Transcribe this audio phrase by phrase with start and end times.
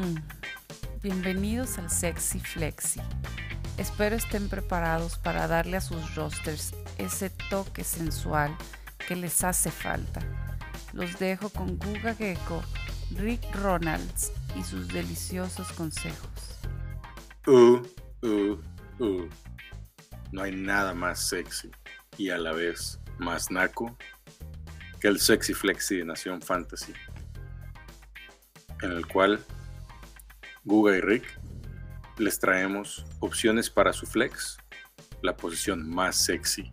[0.00, 0.16] Mm.
[1.02, 3.02] Bienvenidos al Sexy Flexi.
[3.76, 8.56] Espero estén preparados para darle a sus rosters ese toque sensual
[9.06, 10.20] que les hace falta.
[10.94, 12.62] Los dejo con Guga Gecko,
[13.10, 16.30] Rick Ronalds y sus deliciosos consejos.
[17.46, 17.82] Uh,
[18.22, 18.58] uh,
[19.00, 19.28] uh.
[20.32, 21.70] No hay nada más sexy
[22.16, 23.98] y a la vez más naco
[24.98, 26.94] que el Sexy Flexi de Nación Fantasy,
[28.80, 29.44] en el cual
[30.64, 31.40] Guga y Rick
[32.18, 34.58] les traemos opciones para su flex,
[35.22, 36.70] la posición más sexy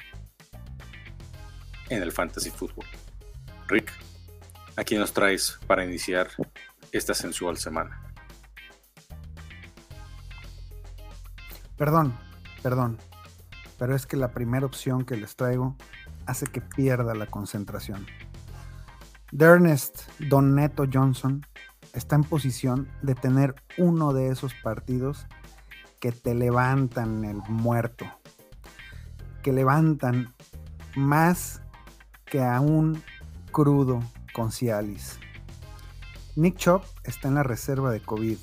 [1.90, 2.86] en el fantasy fútbol.
[3.70, 3.94] Rick,
[4.76, 6.28] ¿a quién nos traes para iniciar
[6.92, 8.02] esta sensual semana?
[11.78, 12.18] Perdón,
[12.62, 12.98] perdón,
[13.80, 15.78] pero es que la primera opción que les traigo
[16.26, 18.06] hace que pierda la concentración.
[19.32, 21.46] Dernest Don Neto Johnson
[21.98, 25.26] está en posición de tener uno de esos partidos
[26.00, 28.06] que te levantan el muerto,
[29.42, 30.36] que levantan
[30.96, 31.62] más
[32.26, 33.02] que a un
[33.52, 34.00] crudo
[34.34, 35.20] con Cialis.
[36.36, 38.38] Nick Chop está en la reserva de COVID.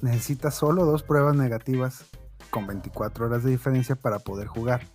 [0.00, 2.04] Necesita solo dos pruebas negativas
[2.50, 4.86] con 24 horas de diferencia para poder jugar.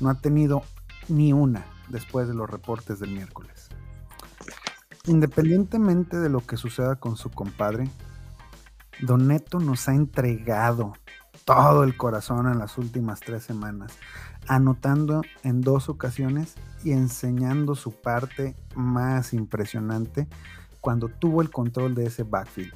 [0.00, 0.62] No ha tenido
[1.08, 3.59] ni una después de los reportes del miércoles.
[5.10, 7.88] Independientemente de lo que suceda con su compadre,
[9.00, 10.92] Doneto nos ha entregado
[11.44, 13.98] todo el corazón en las últimas tres semanas,
[14.46, 20.28] anotando en dos ocasiones y enseñando su parte más impresionante
[20.80, 22.72] cuando tuvo el control de ese backfield.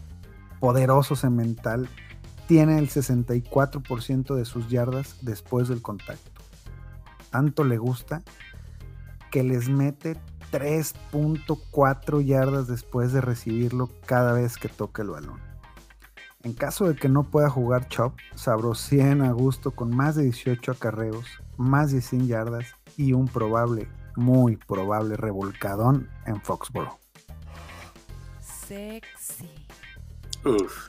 [0.58, 1.88] Poderoso cemental,
[2.48, 6.42] tiene el 64% de sus yardas después del contacto.
[7.30, 8.24] Tanto le gusta
[9.30, 10.16] que les mete
[10.54, 15.40] 3.4 yardas después de recibirlo cada vez que toque el balón.
[16.44, 20.70] En caso de que no pueda jugar Chop, sabrosien a gusto con más de 18
[20.70, 27.00] acarreos, más de 100 yardas y un probable, muy probable revolcadón en Foxboro.
[28.40, 29.66] Sexy.
[30.44, 30.88] Uf.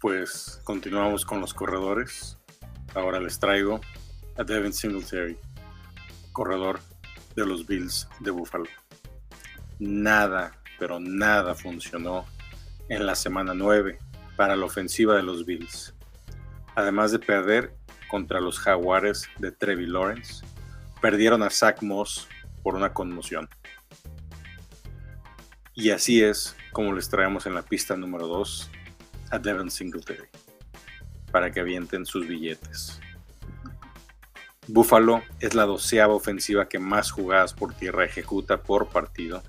[0.00, 2.38] Pues continuamos con los corredores.
[2.96, 3.80] Ahora les traigo
[4.36, 5.38] a Devin Singletary,
[6.32, 6.80] corredor
[7.34, 8.66] de los Bills de Buffalo.
[9.78, 12.26] Nada, pero nada funcionó
[12.88, 13.98] en la semana 9
[14.36, 15.94] para la ofensiva de los Bills.
[16.74, 17.74] Además de perder
[18.08, 20.44] contra los Jaguares de Trevi Lawrence,
[21.00, 22.28] perdieron a Zach Moss
[22.62, 23.48] por una conmoción.
[25.74, 28.70] Y así es como les traemos en la pista número 2
[29.30, 30.28] a Devin Singletary
[31.30, 33.00] para que avienten sus billetes.
[34.72, 39.42] Buffalo es la doceava ofensiva que más jugadas por tierra ejecuta por partido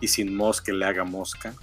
[0.00, 1.54] y sin Moss que le haga mosca,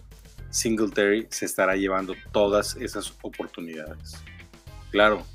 [0.51, 4.13] Singletary se estará llevando todas esas oportunidades.
[4.91, 5.25] Claro,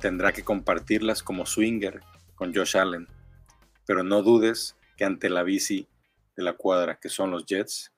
[0.00, 2.00] tendrá que compartirlas como swinger
[2.34, 3.06] con Josh Allen,
[3.86, 5.88] pero no dudes que ante la bici
[6.34, 7.92] de la cuadra que son los Jets,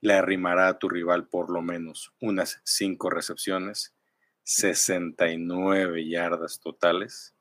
[0.00, 3.96] le arrimará a tu rival por lo menos unas 5 recepciones,
[4.44, 7.34] 69 yardas totales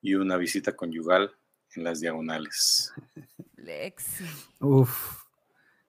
[0.00, 1.32] y una visita conyugal
[1.74, 2.92] en las diagonales.
[3.56, 4.24] Lexi.
[4.60, 5.24] Uf.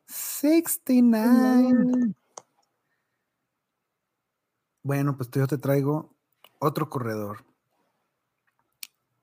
[0.06, 2.14] 69.
[4.84, 6.16] Bueno, pues yo te traigo
[6.60, 7.46] otro corredor.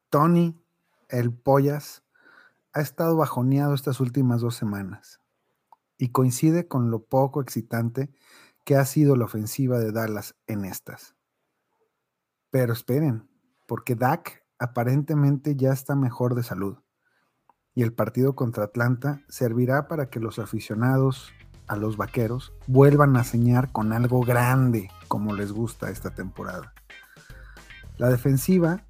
[0.08, 0.58] Tony,
[1.08, 2.02] el Pollas,
[2.72, 5.20] ha estado bajoneado estas últimas dos semanas
[5.98, 8.10] y coincide con lo poco excitante
[8.64, 11.16] que ha sido la ofensiva de Dallas en estas.
[12.50, 13.28] Pero esperen,
[13.66, 16.78] porque Dak aparentemente ya está mejor de salud
[17.78, 21.32] y el partido contra Atlanta servirá para que los aficionados
[21.68, 26.72] a los vaqueros vuelvan a señar con algo grande como les gusta esta temporada.
[27.96, 28.84] La defensiva,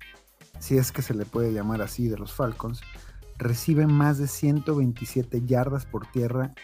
[0.59, 2.81] si es que se le puede llamar así de los Falcons,
[3.37, 6.55] recibe más de 127 yardas por tierra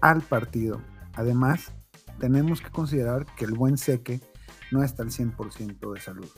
[0.00, 0.80] al partido.
[1.12, 1.72] Además,
[2.18, 4.22] tenemos que considerar que el buen seque
[4.72, 6.28] no está al 100% de salud.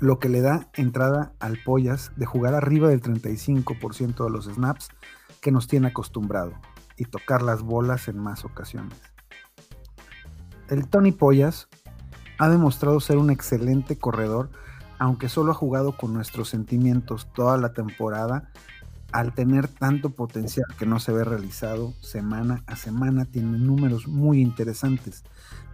[0.00, 4.88] Lo que le da entrada al Pollas de jugar arriba del 35% de los snaps
[5.40, 6.52] que nos tiene acostumbrado
[6.96, 8.98] y tocar las bolas en más ocasiones.
[10.68, 11.68] El Tony Pollas
[12.38, 14.50] ha demostrado ser un excelente corredor,
[14.98, 18.50] aunque solo ha jugado con nuestros sentimientos toda la temporada,
[19.12, 24.40] al tener tanto potencial que no se ve realizado semana a semana, tiene números muy
[24.40, 25.24] interesantes,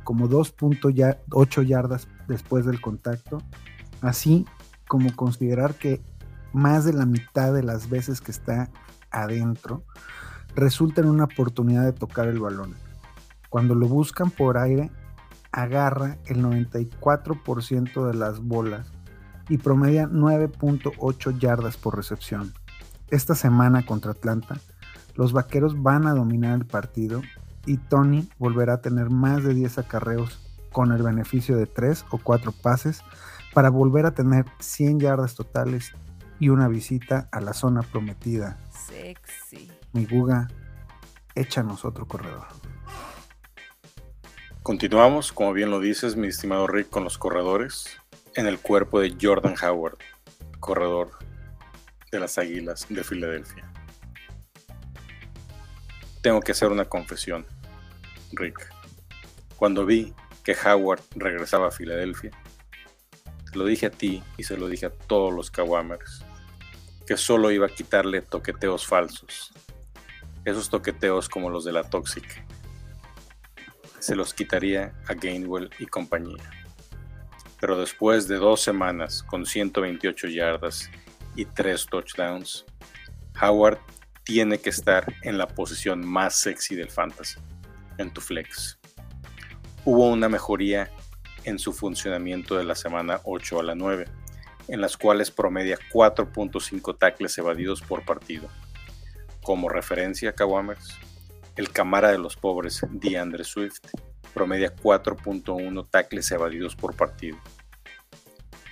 [0.04, 3.38] como 2.8 yardas después del contacto,
[4.06, 4.46] así
[4.86, 6.02] como considerar que
[6.52, 8.70] más de la mitad de las veces que está
[9.10, 9.84] adentro
[10.54, 12.74] resulta en una oportunidad de tocar el balón.
[13.50, 14.90] Cuando lo buscan por aire,
[15.52, 18.90] agarra el 94% de las bolas
[19.48, 22.52] y promedia 9.8 yardas por recepción.
[23.10, 24.58] Esta semana contra Atlanta,
[25.14, 27.22] los vaqueros van a dominar el partido
[27.66, 30.40] y Tony volverá a tener más de 10 acarreos
[30.72, 33.02] con el beneficio de 3 o 4 pases
[33.54, 35.92] para volver a tener 100 yardas totales
[36.40, 38.58] y una visita a la zona prometida.
[38.70, 39.70] Sexy.
[39.92, 40.48] Mi Guga,
[41.34, 42.46] échanos otro corredor.
[44.62, 48.00] Continuamos, como bien lo dices, mi estimado Rick, con los corredores
[48.34, 49.98] en el cuerpo de Jordan Howard,
[50.58, 51.10] corredor
[52.10, 53.70] de las Águilas de Filadelfia.
[56.22, 57.46] Tengo que hacer una confesión,
[58.32, 58.68] Rick.
[59.56, 62.30] Cuando vi que Howard regresaba a Filadelfia,
[63.54, 66.24] lo dije a ti y se lo dije a todos los Kawamers,
[67.06, 69.52] que solo iba a quitarle toqueteos falsos,
[70.44, 72.44] esos toqueteos como los de la Toxic.
[73.98, 76.50] Se los quitaría a Gainwell y compañía.
[77.60, 80.90] Pero después de dos semanas con 128 yardas
[81.34, 82.66] y tres touchdowns,
[83.40, 83.78] Howard
[84.24, 87.38] tiene que estar en la posición más sexy del fantasy,
[87.98, 88.78] en tu flex.
[89.84, 90.90] Hubo una mejoría
[91.44, 94.06] en su funcionamiento de la semana 8 a la 9,
[94.68, 98.48] en las cuales promedia 4.5 tackles evadidos por partido.
[99.42, 100.98] Como referencia, Kawamers,
[101.56, 103.80] el camara de los pobres, DeAndre Swift,
[104.32, 107.38] promedia 4.1 tackles evadidos por partido.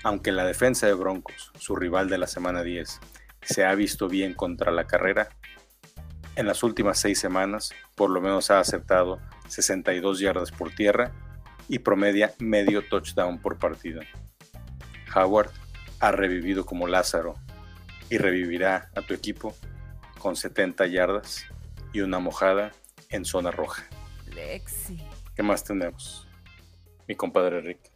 [0.03, 3.01] Aunque la defensa de Broncos, su rival de la semana 10,
[3.43, 5.29] se ha visto bien contra la carrera,
[6.35, 11.13] en las últimas seis semanas por lo menos ha acertado 62 yardas por tierra
[11.73, 14.03] y promedia medio touchdown por partido.
[15.17, 15.51] Howard
[16.01, 17.37] ha revivido como Lázaro
[18.11, 19.55] y revivirá a tu equipo
[20.19, 21.47] con 70 yardas
[21.95, 22.73] y una mojada
[23.09, 23.85] en zona roja.
[24.35, 25.03] Lexi.
[25.35, 26.29] ¿Qué más tenemos?
[27.09, 27.91] Mi compadre Rick.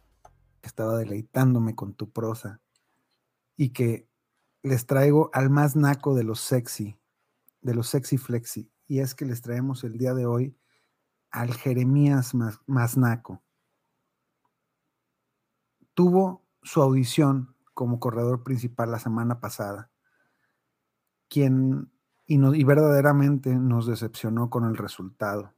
[0.63, 2.59] Estaba deleitándome con tu prosa
[3.57, 4.09] y que
[4.63, 6.97] les traigo al más naco de los sexy,
[7.61, 8.71] de los sexy flexi.
[8.87, 10.57] Y es que les traemos el día de hoy
[11.29, 13.43] al Jeremías más, naco.
[15.97, 19.89] Tuvo su audición como corredor principal la semana pasada,
[21.27, 21.89] quien
[22.27, 25.55] y, y verdaderamente nos decepcionó con el resultado.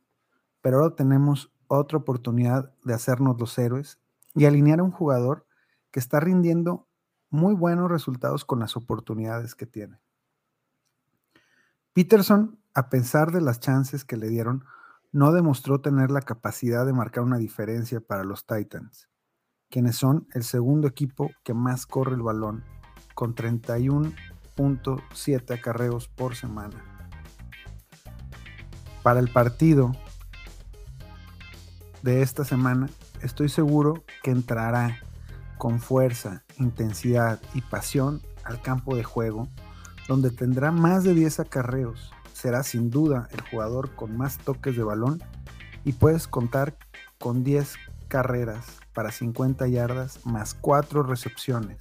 [0.61, 3.99] Pero ahora tenemos otra oportunidad de hacernos los héroes
[4.33, 5.45] y alinear a un jugador
[5.91, 6.87] que está rindiendo
[7.29, 9.99] muy buenos resultados con las oportunidades que tiene.
[11.91, 14.63] Peterson, a pesar de las chances que le dieron,
[15.11, 19.08] no demostró tener la capacidad de marcar una diferencia para los Titans,
[19.69, 22.63] quienes son el segundo equipo que más corre el balón,
[23.13, 26.83] con 31.7 acarreos por semana.
[29.03, 29.91] Para el partido
[32.01, 32.89] de esta semana,
[33.21, 34.97] estoy seguro que entrará
[35.57, 39.47] con fuerza, intensidad y pasión al campo de juego,
[40.07, 42.11] donde tendrá más de 10 acarreos.
[42.33, 45.21] Será sin duda el jugador con más toques de balón
[45.83, 46.75] y puedes contar
[47.19, 47.75] con 10
[48.07, 51.77] carreras para 50 yardas más 4 recepciones,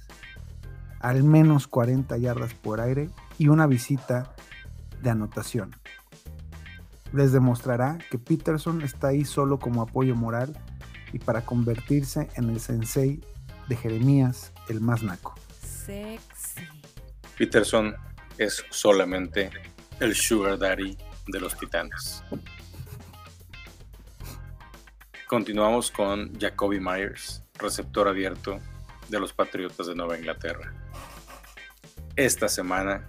[1.01, 4.33] al menos 40 yardas por aire y una visita
[5.01, 5.75] de anotación.
[7.11, 10.57] Les demostrará que Peterson está ahí solo como apoyo moral
[11.11, 13.21] y para convertirse en el sensei
[13.67, 15.35] de Jeremías, el más naco.
[15.61, 16.61] Sexy.
[17.37, 17.95] Peterson
[18.37, 19.49] es solamente
[19.99, 22.23] el sugar daddy de los titanes.
[25.29, 28.57] Continuamos con Jacoby Myers, receptor abierto
[29.09, 30.73] de los Patriotas de Nueva Inglaterra.
[32.15, 33.07] Esta semana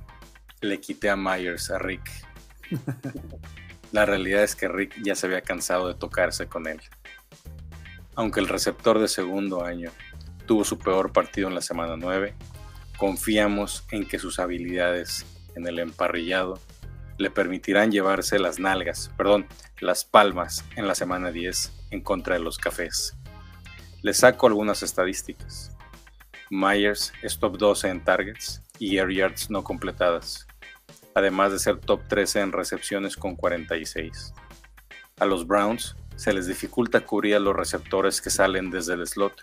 [0.60, 2.10] le quité a Myers a Rick.
[3.92, 6.82] La realidad es que Rick ya se había cansado de tocarse con él.
[8.16, 9.90] Aunque el receptor de segundo año
[10.44, 12.34] tuvo su peor partido en la semana 9,
[12.98, 15.24] confiamos en que sus habilidades
[15.54, 16.60] en el emparrillado
[17.20, 19.46] le permitirán llevarse las nalgas, perdón,
[19.78, 23.14] las palmas en la semana 10 en contra de los cafés.
[24.00, 25.76] Le saco algunas estadísticas.
[26.48, 30.46] Myers es top 12 en targets y air yards no completadas,
[31.14, 34.32] además de ser top 13 en recepciones con 46.
[35.18, 39.42] A los Browns se les dificulta cubrir a los receptores que salen desde el slot,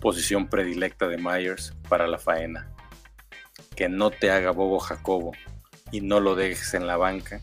[0.00, 2.72] posición predilecta de Myers para la faena.
[3.76, 5.32] Que no te haga bobo Jacobo
[5.90, 7.40] y no lo dejes en la banca,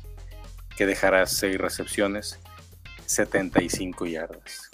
[0.75, 2.39] que dejará 6 recepciones,
[3.05, 4.69] 75 yardas.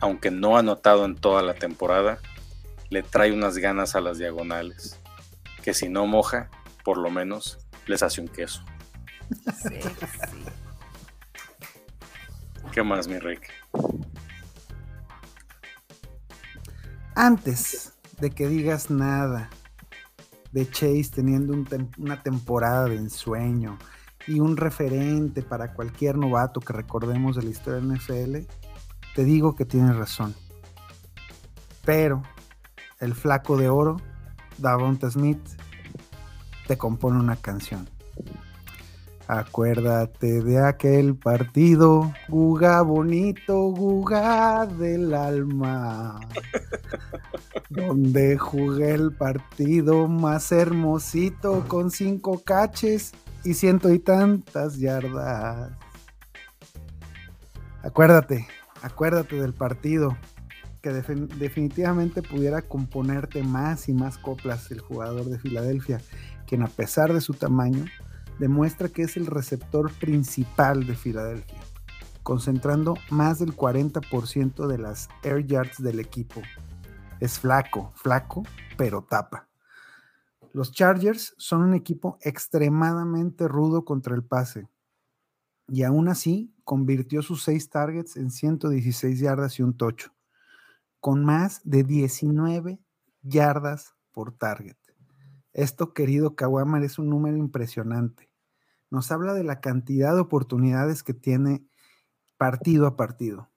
[0.00, 2.18] Aunque no ha anotado en toda la temporada,
[2.90, 5.00] le trae unas ganas a las diagonales,
[5.62, 6.50] que si no moja,
[6.84, 8.64] por lo menos les hace un queso.
[9.62, 10.44] Sexy.
[12.72, 13.52] ¿Qué más, mi Rick?
[17.14, 19.48] Antes de que digas nada
[20.54, 21.52] de Chase teniendo
[21.98, 23.76] una temporada de ensueño
[24.28, 28.46] y un referente para cualquier novato que recordemos de la historia del NFL,
[29.16, 30.32] te digo que tienes razón.
[31.84, 32.22] Pero
[33.00, 33.96] el flaco de oro,
[34.56, 35.44] Davonta Smith,
[36.68, 37.88] te compone una canción.
[39.26, 46.20] Acuérdate de aquel partido, Guga bonito, Guga del alma,
[47.70, 53.12] donde jugué el partido más hermosito con cinco caches
[53.44, 55.72] y ciento y tantas yardas.
[57.82, 58.46] Acuérdate,
[58.82, 60.18] acuérdate del partido
[60.82, 65.98] que definitivamente pudiera componerte más y más coplas el jugador de Filadelfia,
[66.46, 67.86] quien a pesar de su tamaño,
[68.38, 71.60] demuestra que es el receptor principal de Filadelfia,
[72.22, 76.42] concentrando más del 40% de las air yards del equipo.
[77.20, 78.42] Es flaco, flaco,
[78.76, 79.48] pero tapa.
[80.52, 84.68] Los Chargers son un equipo extremadamente rudo contra el pase
[85.68, 90.14] y aún así convirtió sus seis targets en 116 yardas y un tocho,
[91.00, 92.80] con más de 19
[93.22, 94.76] yardas por target.
[95.54, 98.28] Esto, querido Kawamar, es un número impresionante.
[98.90, 101.64] Nos habla de la cantidad de oportunidades que tiene
[102.36, 103.48] partido a partido.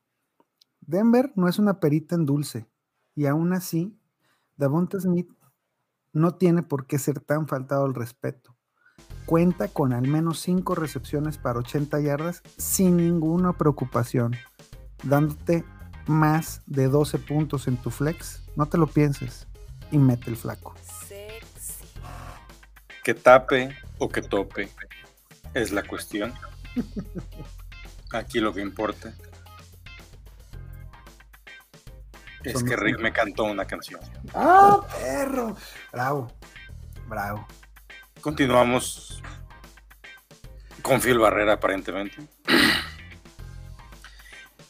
[0.80, 2.68] Denver no es una perita en dulce
[3.16, 4.00] y aún así,
[4.58, 5.30] Davonta Smith
[6.14, 8.56] no tiene por qué ser tan faltado al respeto.
[9.26, 14.36] Cuenta con al menos 5 recepciones para 80 yardas sin ninguna preocupación,
[15.04, 15.66] dándote
[16.06, 18.44] más de 12 puntos en tu flex.
[18.56, 19.48] No te lo pienses
[19.92, 20.76] y mete el flaco
[23.08, 24.70] que tape o que tope
[25.54, 26.34] es la cuestión.
[28.12, 29.14] Aquí lo que importa
[32.44, 34.02] es que Rick me cantó una canción.
[34.34, 35.56] ¡Ah, perro!
[35.94, 36.34] Bravo,
[37.08, 37.48] bravo.
[38.20, 39.24] Continuamos
[40.82, 42.28] con Phil Barrera, aparentemente,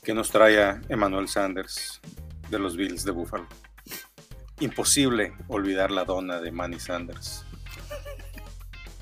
[0.03, 1.99] que nos trae a Emmanuel Sanders
[2.51, 3.47] de los Bills de Buffalo.
[4.59, 7.46] Imposible olvidar la dona de Manny Sanders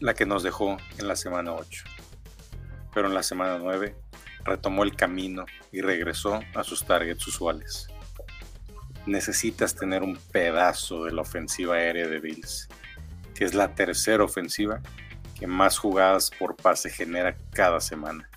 [0.05, 1.83] la que nos dejó en la semana 8.
[2.93, 3.95] Pero en la semana 9
[4.43, 7.88] retomó el camino y regresó a sus targets usuales.
[9.07, 12.69] Necesitas tener un pedazo de la ofensiva aérea de Bills,
[13.33, 14.79] que es la tercera ofensiva
[15.39, 18.29] que más jugadas por pase genera cada semana.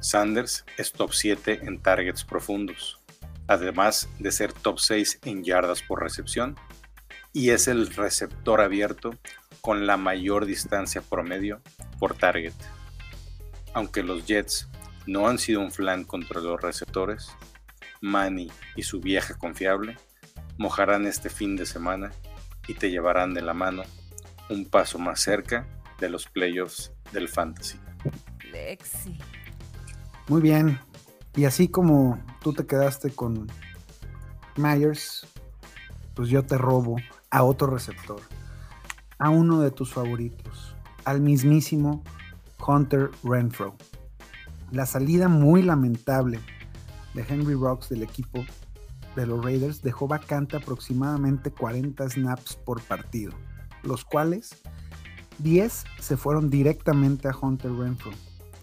[0.00, 3.00] Sanders es top 7 en targets profundos,
[3.46, 6.54] además de ser top 6 en yardas por recepción,
[7.32, 9.18] y es el receptor abierto
[9.62, 11.62] con la mayor distancia promedio
[11.98, 12.52] por target.
[13.72, 14.68] Aunque los Jets
[15.06, 17.30] no han sido un flan contra los receptores,
[18.00, 19.96] Manny y su vieja confiable
[20.58, 22.10] mojarán este fin de semana
[22.66, 23.84] y te llevarán de la mano
[24.50, 25.66] un paso más cerca
[26.00, 27.78] de los playoffs del fantasy.
[28.50, 29.16] Lexi.
[30.26, 30.80] Muy bien.
[31.36, 33.46] Y así como tú te quedaste con
[34.56, 35.24] Myers,
[36.14, 36.96] pues yo te robo
[37.30, 38.20] a otro receptor
[39.22, 40.74] a uno de tus favoritos,
[41.04, 42.02] al mismísimo
[42.66, 43.76] Hunter Renfro.
[44.72, 46.40] La salida muy lamentable
[47.14, 48.44] de Henry Rocks del equipo
[49.14, 53.30] de los Raiders dejó vacante aproximadamente 40 snaps por partido,
[53.84, 54.60] los cuales
[55.38, 58.10] 10 se fueron directamente a Hunter Renfro.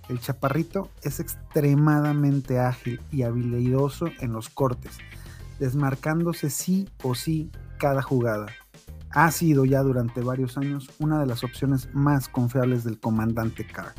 [0.09, 4.97] El chaparrito es extremadamente ágil y habilidoso en los cortes,
[5.57, 8.47] desmarcándose sí o sí cada jugada
[9.11, 13.93] ha sido ya durante varios años una de las opciones más confiables del comandante Carr.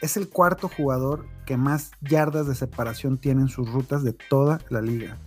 [0.00, 4.60] Es el cuarto jugador que más yardas de separación tiene en sus rutas de toda
[4.70, 5.18] la liga.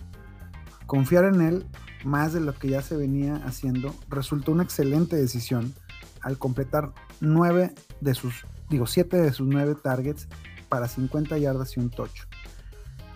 [0.88, 1.68] Confiar en él,
[2.04, 5.74] más de lo que ya se venía haciendo, resultó una excelente decisión
[6.22, 10.28] al completar nueve de sus, digo, 7 de sus 9 targets
[10.70, 12.25] para 50 yardas y un tocho.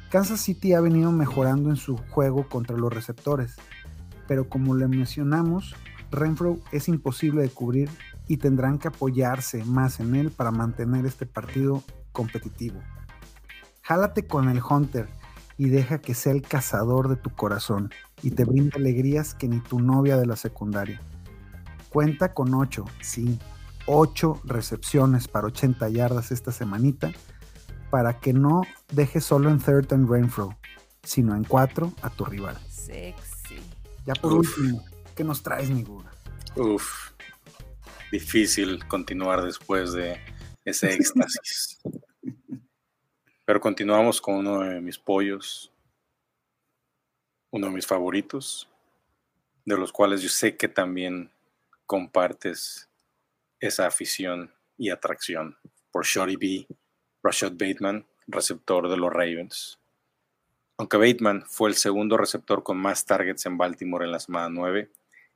[0.09, 3.55] Kansas City ha venido mejorando en su juego contra los receptores,
[4.27, 5.75] pero como le mencionamos,
[6.11, 7.89] Renfro es imposible de cubrir
[8.27, 12.79] y tendrán que apoyarse más en él para mantener este partido competitivo.
[13.81, 15.07] Jálate con el Hunter
[15.57, 17.89] y deja que sea el cazador de tu corazón
[18.21, 21.01] y te brinda alegrías que ni tu novia de la secundaria.
[21.89, 23.39] Cuenta con 8, sí,
[23.85, 27.11] 8 recepciones para 80 yardas esta semanita
[27.89, 30.57] para que no dejes solo en third and Renfro,
[31.03, 32.57] sino en 4 a tu rival.
[34.07, 34.85] Ya por último,
[35.17, 36.09] ¿qué nos traes, mi Buda?
[36.55, 37.11] Uf,
[38.09, 40.17] difícil continuar después de
[40.63, 41.81] ese éxtasis.
[43.43, 45.73] Pero continuamos con uno de mis pollos,
[47.51, 48.69] uno de mis favoritos,
[49.65, 51.29] de los cuales yo sé que también
[51.85, 52.89] compartes
[53.59, 55.57] esa afición y atracción
[55.91, 56.67] por Shorty B,
[57.21, 59.77] Rashad Bateman, receptor de los Ravens.
[60.79, 64.91] Aunque Bateman fue el segundo receptor con más targets en Baltimore en la semana 9,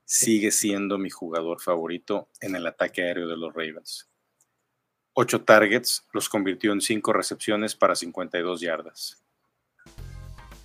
[0.06, 4.08] sigue siendo mi jugador favorito en el ataque aéreo de los Ravens.
[5.14, 9.24] Ocho targets los convirtió en cinco recepciones para 52 yardas.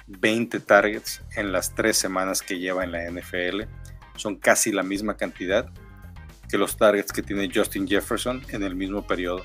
[0.09, 3.63] 20 targets en las tres semanas que lleva en la NFL
[4.17, 5.69] son casi la misma cantidad
[6.49, 9.43] que los targets que tiene Justin Jefferson en el mismo periodo.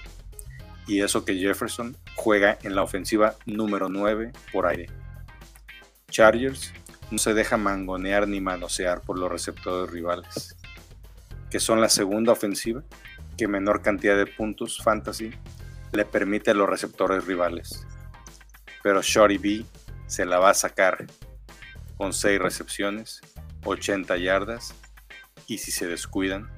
[0.88, 5.01] Y eso que Jefferson juega en la ofensiva número 9 por aire.
[6.12, 6.72] Chargers
[7.10, 10.56] no se deja mangonear ni manosear por los receptores rivales,
[11.50, 12.84] que son la segunda ofensiva
[13.38, 15.32] que menor cantidad de puntos fantasy
[15.92, 17.88] le permite a los receptores rivales.
[18.84, 19.66] Pero Shorty B
[20.06, 21.08] se la va a sacar
[21.98, 23.22] con 6 recepciones,
[23.66, 24.74] 80 yardas
[25.48, 26.50] y si se descuidan,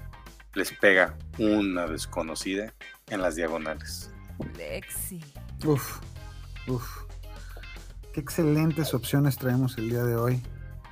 [0.54, 2.74] les pega una desconocida
[3.10, 4.12] en las diagonales.
[4.58, 5.20] Lexi.
[5.66, 6.00] Uf,
[6.68, 7.03] uf.
[8.14, 10.40] Qué excelentes opciones traemos el día de hoy.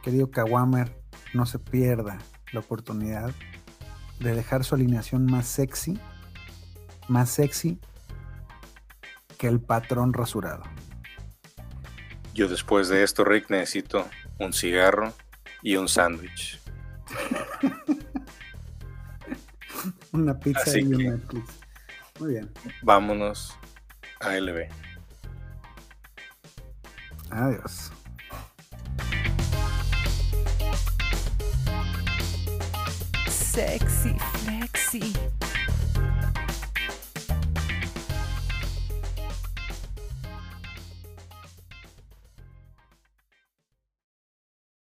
[0.02, 0.92] Querido Kawamer,
[1.36, 2.18] no se pierda
[2.52, 3.32] la oportunidad
[4.20, 6.00] de dejar su alineación más sexy,
[7.08, 7.80] más sexy
[9.38, 10.64] que el patrón rasurado.
[12.34, 14.08] Yo después de esto, Rick, necesito
[14.40, 15.14] un cigarro
[15.62, 16.60] y un sándwich.
[20.12, 21.54] Una pizza Así y un Netflix.
[22.20, 22.52] Muy bien.
[22.82, 23.56] Vámonos
[24.20, 24.91] a LB.
[27.32, 27.92] Adiós.
[33.30, 35.41] Sexy, flexi.